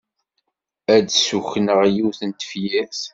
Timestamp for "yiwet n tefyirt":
1.95-3.01